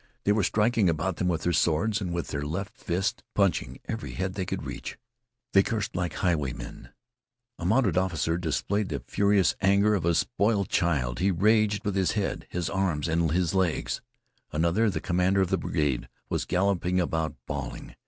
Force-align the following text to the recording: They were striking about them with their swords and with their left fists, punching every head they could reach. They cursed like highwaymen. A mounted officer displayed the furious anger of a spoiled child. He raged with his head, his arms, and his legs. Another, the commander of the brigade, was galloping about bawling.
They 0.23 0.31
were 0.31 0.41
striking 0.41 0.89
about 0.89 1.17
them 1.17 1.27
with 1.27 1.43
their 1.43 1.53
swords 1.53 2.01
and 2.01 2.11
with 2.11 2.29
their 2.29 2.41
left 2.41 2.75
fists, 2.75 3.21
punching 3.35 3.79
every 3.85 4.13
head 4.13 4.33
they 4.33 4.47
could 4.47 4.63
reach. 4.65 4.97
They 5.53 5.61
cursed 5.61 5.95
like 5.95 6.13
highwaymen. 6.15 6.89
A 7.59 7.65
mounted 7.65 7.99
officer 7.99 8.39
displayed 8.39 8.89
the 8.89 9.03
furious 9.05 9.55
anger 9.61 9.93
of 9.93 10.03
a 10.03 10.15
spoiled 10.15 10.69
child. 10.69 11.19
He 11.19 11.29
raged 11.29 11.85
with 11.85 11.93
his 11.95 12.13
head, 12.13 12.47
his 12.49 12.67
arms, 12.67 13.07
and 13.07 13.29
his 13.31 13.53
legs. 13.53 14.01
Another, 14.51 14.89
the 14.89 15.01
commander 15.01 15.39
of 15.41 15.49
the 15.51 15.59
brigade, 15.59 16.09
was 16.29 16.45
galloping 16.45 16.99
about 16.99 17.35
bawling. 17.45 17.93